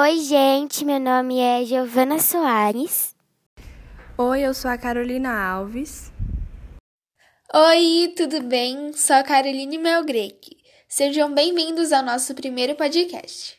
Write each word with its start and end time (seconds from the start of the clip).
Oi, 0.00 0.20
gente, 0.20 0.84
meu 0.84 1.00
nome 1.00 1.40
é 1.40 1.64
Giovana 1.64 2.20
Soares. 2.20 3.16
Oi, 4.16 4.42
eu 4.42 4.54
sou 4.54 4.70
a 4.70 4.78
Carolina 4.78 5.28
Alves. 5.28 6.12
Oi, 7.52 8.14
tudo 8.16 8.40
bem? 8.44 8.92
Sou 8.92 9.16
a 9.16 9.24
Caroline 9.24 9.76
Melgrec. 9.76 10.56
Sejam 10.88 11.34
bem-vindos 11.34 11.90
ao 11.90 12.04
nosso 12.04 12.32
primeiro 12.32 12.76
podcast. 12.76 13.58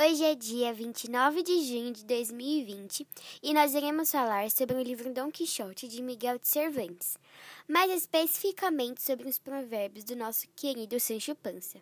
Hoje 0.00 0.22
é 0.22 0.36
dia 0.36 0.72
29 0.72 1.42
de 1.42 1.64
junho 1.64 1.92
de 1.92 2.04
2020 2.04 3.08
e 3.42 3.52
nós 3.52 3.74
iremos 3.74 4.12
falar 4.12 4.48
sobre 4.48 4.76
o 4.76 4.82
livro 4.82 5.12
Dom 5.12 5.28
Quixote 5.28 5.88
de 5.88 6.00
Miguel 6.00 6.38
de 6.38 6.46
Cervantes, 6.46 7.18
mais 7.66 7.90
especificamente 7.90 9.02
sobre 9.02 9.28
os 9.28 9.40
provérbios 9.40 10.04
do 10.04 10.14
nosso 10.14 10.46
querido 10.54 11.00
Sancho 11.00 11.34
Panza. 11.34 11.80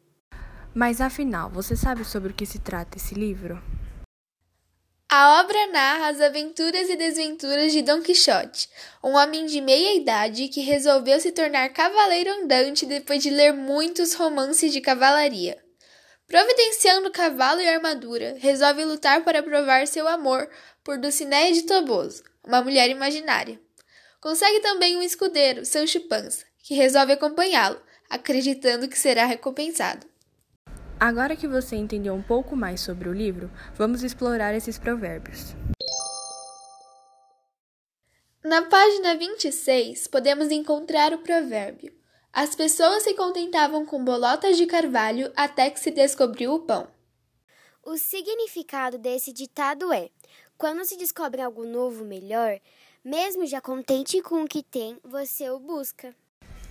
Mas 0.75 1.01
afinal, 1.01 1.51
você 1.51 1.77
sabe 1.77 2.05
sobre 2.05 2.33
o 2.33 2.35
que 2.35 2.47
se 2.47 2.59
trata 2.59 2.97
esse 2.97 3.15
livro? 3.15 3.63
A 5.07 5.43
obra 5.43 5.67
narra 5.67 6.09
as 6.09 6.23
aventuras 6.23 6.89
e 6.89 6.97
desventuras 6.97 7.71
de 7.71 7.83
Dom 7.83 8.01
Quixote, 8.01 8.71
um 9.05 9.11
homem 9.11 9.45
de 9.45 9.61
meia 9.61 9.95
idade 9.95 10.49
que 10.49 10.63
resolveu 10.63 11.21
se 11.21 11.33
tornar 11.33 11.69
cavaleiro 11.69 12.31
andante 12.31 12.87
depois 12.87 13.23
de 13.23 13.29
ler 13.29 13.53
muitos 13.53 14.15
romances 14.15 14.73
de 14.73 14.81
cavalaria. 14.81 15.63
Providenciando 16.27 17.11
cavalo 17.11 17.61
e 17.61 17.69
armadura, 17.69 18.37
resolve 18.39 18.87
lutar 18.87 19.23
para 19.23 19.43
provar 19.43 19.87
seu 19.87 20.09
amor 20.09 20.49
por 20.83 20.97
Dulcineia 20.97 21.53
de 21.53 21.65
Toboso, 21.65 22.23
uma 22.43 22.63
mulher 22.63 22.89
imaginária. 22.89 23.61
Consegue 24.19 24.61
também 24.61 24.97
um 24.97 25.03
escudeiro, 25.03 25.67
Sancho 25.67 26.01
Panza, 26.09 26.47
que 26.63 26.75
resolve 26.75 27.13
acompanhá-lo, 27.13 27.79
acreditando 28.09 28.89
que 28.89 28.99
será 28.99 29.27
recompensado. 29.27 30.12
Agora 31.05 31.35
que 31.35 31.49
você 31.49 31.75
entendeu 31.75 32.15
um 32.15 32.23
pouco 32.23 32.55
mais 32.55 32.81
sobre 32.81 33.09
o 33.09 33.13
livro, 33.13 33.51
vamos 33.75 34.05
explorar 34.05 34.55
esses 34.55 34.79
provérbios. 34.79 35.53
Na 38.45 38.63
página 38.63 39.17
26, 39.17 40.07
podemos 40.07 40.53
encontrar 40.53 41.13
o 41.13 41.19
provérbio: 41.19 41.93
As 42.33 42.55
pessoas 42.55 43.03
se 43.03 43.15
contentavam 43.15 43.85
com 43.85 44.05
bolotas 44.05 44.57
de 44.57 44.65
carvalho 44.65 45.33
até 45.35 45.71
que 45.71 45.81
se 45.81 45.91
descobriu 45.91 46.53
o 46.53 46.61
pão. 46.61 46.87
O 47.83 47.97
significado 47.97 48.97
desse 48.97 49.33
ditado 49.33 49.93
é: 49.93 50.09
quando 50.57 50.85
se 50.85 50.97
descobre 50.97 51.43
algo 51.43 51.65
novo 51.65 52.05
melhor, 52.05 52.61
mesmo 53.05 53.45
já 53.45 53.61
contente 53.61 54.23
com 54.23 54.45
o 54.45 54.49
que 54.49 54.63
tem, 54.63 54.97
você 55.03 55.51
o 55.51 55.59
busca. 55.59 56.15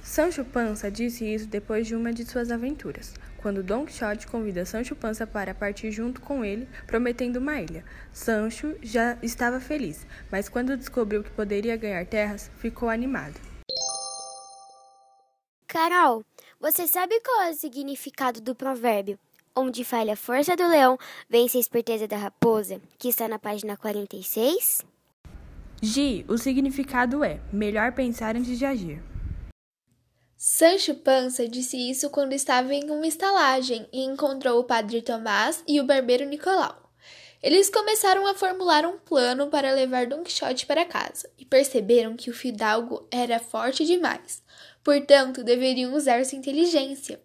Sancho 0.02 0.44
Panza 0.46 0.90
disse 0.90 1.26
isso 1.26 1.48
depois 1.48 1.86
de 1.86 1.96
uma 1.96 2.12
de 2.12 2.26
suas 2.26 2.50
aventuras, 2.50 3.14
quando 3.42 3.64
Don 3.64 3.86
Quixote 3.86 4.28
convida 4.28 4.66
Sancho 4.66 4.95
Panza 4.95 5.25
para 5.25 5.53
partir 5.53 5.92
junto 5.92 6.22
com 6.22 6.45
ele, 6.45 6.67
prometendo 6.88 7.38
uma 7.38 7.59
ilha. 7.59 7.84
Sancho 8.14 8.75
já 8.81 9.17
estava 9.22 9.59
feliz, 9.59 10.06
mas 10.31 10.47
quando 10.47 10.78
descobriu 10.78 11.23
que 11.23 11.31
poderia 11.31 11.75
ganhar 11.75 12.06
terras, 12.06 12.52
ficou 12.58 12.89
animado. 12.89 13.39
Carol, 15.67 16.23
você 16.59 16.88
sabe 16.88 17.19
qual 17.22 17.44
é 17.44 17.52
o 17.52 17.56
significado 17.56 18.42
do 18.42 18.53
provérbio? 18.53 19.17
Onde 19.56 19.84
falha 19.84 20.14
a 20.14 20.17
força 20.17 20.56
do 20.56 20.67
leão, 20.67 20.97
vence 21.30 21.58
a 21.58 21.62
esperteza 21.62 22.08
da 22.08 22.17
raposa, 22.17 22.80
que 22.97 23.09
está 23.09 23.28
na 23.28 23.39
página 23.39 23.75
46? 23.75 24.86
Gi, 25.81 26.25
o 26.28 26.38
significado 26.38 27.23
é 27.23 27.39
melhor 27.52 27.92
pensar 27.92 28.36
antes 28.36 28.58
de 28.58 28.66
agir. 28.66 29.02
Sancho 30.44 30.95
Panza 30.95 31.47
disse 31.47 31.78
isso 31.78 32.09
quando 32.09 32.34
estava 32.34 32.73
em 32.73 32.89
uma 32.89 33.06
estalagem 33.06 33.88
e 33.94 34.02
encontrou 34.02 34.59
o 34.59 34.64
padre 34.64 35.00
Tomás 35.00 35.63
e 35.68 35.79
o 35.79 35.84
barbeiro 35.84 36.25
Nicolau. 36.25 36.91
Eles 37.44 37.69
começaram 37.69 38.25
a 38.25 38.34
formular 38.34 38.84
um 38.84 38.97
plano 38.97 39.51
para 39.51 39.72
levar 39.72 40.07
Don 40.07 40.24
Quixote 40.24 40.66
para 40.66 40.84
casa 40.84 41.30
e 41.38 41.46
perceberam 41.46 42.16
que 42.16 42.31
o 42.31 42.34
fidalgo 42.34 43.07
era 43.12 43.38
forte 43.38 43.85
demais, 43.85 44.41
portanto, 44.84 45.44
deveriam 45.44 45.94
usar 45.94 46.25
sua 46.25 46.40
inteligência. 46.40 47.22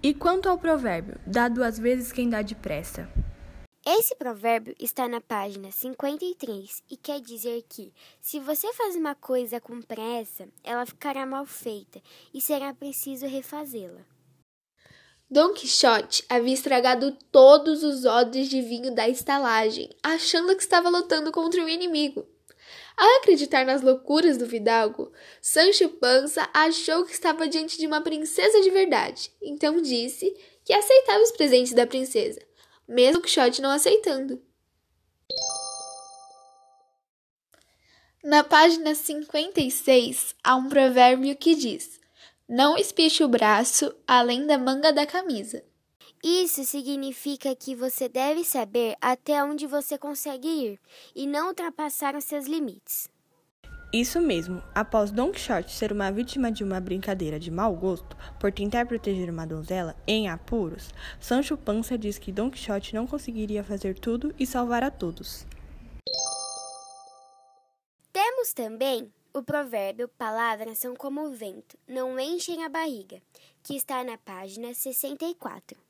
E 0.00 0.14
quanto 0.14 0.48
ao 0.48 0.56
provérbio, 0.56 1.18
dá 1.26 1.48
duas 1.48 1.80
vezes 1.80 2.12
quem 2.12 2.30
dá 2.30 2.42
depressa? 2.42 3.08
Esse 3.88 4.16
provérbio 4.16 4.74
está 4.80 5.06
na 5.06 5.20
página 5.20 5.70
53 5.70 6.82
e 6.90 6.96
quer 6.96 7.20
dizer 7.20 7.64
que, 7.68 7.92
se 8.20 8.40
você 8.40 8.72
faz 8.72 8.96
uma 8.96 9.14
coisa 9.14 9.60
com 9.60 9.80
pressa, 9.80 10.48
ela 10.64 10.84
ficará 10.84 11.24
mal 11.24 11.46
feita 11.46 12.02
e 12.34 12.40
será 12.40 12.74
preciso 12.74 13.26
refazê-la. 13.26 14.04
Dom 15.30 15.52
Quixote 15.52 16.24
havia 16.28 16.52
estragado 16.52 17.16
todos 17.30 17.84
os 17.84 18.04
odres 18.04 18.48
de 18.48 18.60
vinho 18.60 18.92
da 18.92 19.08
estalagem, 19.08 19.88
achando 20.02 20.56
que 20.56 20.62
estava 20.62 20.88
lutando 20.88 21.30
contra 21.30 21.64
o 21.64 21.68
inimigo. 21.68 22.26
Ao 22.96 23.18
acreditar 23.18 23.64
nas 23.64 23.82
loucuras 23.82 24.36
do 24.36 24.48
Fidalgo, 24.48 25.12
Sancho 25.40 25.90
Panza 25.90 26.48
achou 26.52 27.04
que 27.04 27.12
estava 27.12 27.46
diante 27.46 27.78
de 27.78 27.86
uma 27.86 28.00
princesa 28.00 28.60
de 28.60 28.70
verdade, 28.70 29.30
então 29.40 29.80
disse 29.80 30.34
que 30.64 30.72
aceitava 30.72 31.22
os 31.22 31.30
presentes 31.30 31.72
da 31.72 31.86
princesa 31.86 32.40
mesmo 32.88 33.22
Quixote 33.22 33.60
não 33.60 33.70
aceitando. 33.70 34.42
Na 38.22 38.42
página 38.42 38.94
56 38.94 40.34
há 40.42 40.56
um 40.56 40.68
provérbio 40.68 41.36
que 41.36 41.54
diz: 41.54 42.00
Não 42.48 42.76
espiche 42.76 43.22
o 43.22 43.28
braço 43.28 43.94
além 44.06 44.46
da 44.46 44.58
manga 44.58 44.92
da 44.92 45.06
camisa. 45.06 45.62
Isso 46.24 46.64
significa 46.64 47.54
que 47.54 47.74
você 47.74 48.08
deve 48.08 48.42
saber 48.42 48.96
até 49.00 49.44
onde 49.44 49.66
você 49.66 49.96
consegue 49.96 50.48
ir 50.48 50.80
e 51.14 51.26
não 51.26 51.48
ultrapassar 51.48 52.16
os 52.16 52.24
seus 52.24 52.46
limites. 52.46 53.08
Isso 53.98 54.20
mesmo. 54.20 54.62
Após 54.74 55.10
Don 55.10 55.32
Quixote 55.32 55.72
ser 55.72 55.90
uma 55.90 56.12
vítima 56.12 56.52
de 56.52 56.62
uma 56.62 56.78
brincadeira 56.78 57.40
de 57.40 57.50
mau 57.50 57.74
gosto 57.74 58.14
por 58.38 58.52
tentar 58.52 58.84
proteger 58.84 59.30
uma 59.30 59.46
donzela 59.46 59.96
em 60.06 60.28
apuros, 60.28 60.92
Sancho 61.18 61.56
Panza 61.56 61.96
diz 61.96 62.18
que 62.18 62.30
Don 62.30 62.50
Quixote 62.50 62.94
não 62.94 63.06
conseguiria 63.06 63.64
fazer 63.64 63.98
tudo 63.98 64.34
e 64.38 64.46
salvar 64.46 64.84
a 64.84 64.90
todos. 64.90 65.46
Temos 68.12 68.52
também 68.52 69.10
o 69.32 69.42
provérbio 69.42 70.08
Palavras 70.08 70.76
são 70.76 70.94
como 70.94 71.22
o 71.26 71.32
vento, 71.32 71.78
não 71.88 72.20
enchem 72.20 72.62
a 72.64 72.68
barriga, 72.68 73.22
que 73.62 73.76
está 73.76 74.04
na 74.04 74.18
página 74.18 74.74
64. 74.74 75.80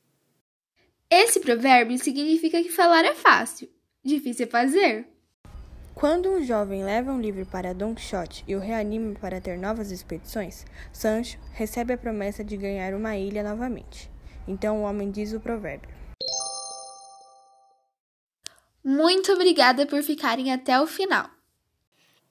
Esse 1.09 1.41
provérbio 1.41 1.97
significa 1.97 2.63
que 2.63 2.71
falar 2.71 3.03
é 3.03 3.13
fácil, 3.13 3.69
difícil 4.01 4.45
é 4.45 4.49
fazer. 4.49 5.16
Quando 5.97 6.29
um 6.29 6.43
jovem 6.43 6.83
leva 6.83 7.11
um 7.11 7.19
livro 7.19 7.43
para 7.43 7.73
Don 7.73 7.95
Quixote 7.95 8.43
e 8.47 8.55
o 8.55 8.59
reanima 8.59 9.15
para 9.19 9.41
ter 9.41 9.57
novas 9.57 9.89
expedições, 9.89 10.63
Sancho 10.93 11.39
recebe 11.53 11.91
a 11.91 11.97
promessa 11.97 12.43
de 12.43 12.55
ganhar 12.55 12.93
uma 12.93 13.17
ilha 13.17 13.41
novamente. 13.41 14.07
Então 14.47 14.77
o 14.77 14.83
homem 14.83 15.09
diz 15.09 15.33
o 15.33 15.39
provérbio. 15.39 15.89
Muito 18.83 19.31
obrigada 19.31 19.87
por 19.87 20.03
ficarem 20.03 20.53
até 20.53 20.79
o 20.79 20.85
final. 20.85 21.31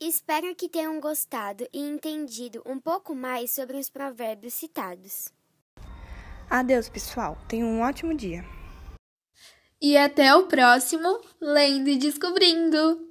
Espero 0.00 0.54
que 0.54 0.68
tenham 0.68 1.00
gostado 1.00 1.66
e 1.72 1.80
entendido 1.80 2.62
um 2.64 2.78
pouco 2.78 3.16
mais 3.16 3.50
sobre 3.50 3.78
os 3.78 3.90
provérbios 3.90 4.54
citados. 4.54 5.32
Adeus, 6.48 6.88
pessoal. 6.88 7.36
Tenham 7.48 7.68
um 7.68 7.80
ótimo 7.80 8.14
dia. 8.14 8.44
E 9.82 9.96
até 9.96 10.32
o 10.36 10.44
próximo 10.46 11.20
Lendo 11.40 11.88
e 11.88 11.96
Descobrindo! 11.96 13.05